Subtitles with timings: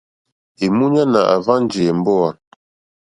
[0.65, 2.29] Èmúɲánà àhwánjì èmbówà.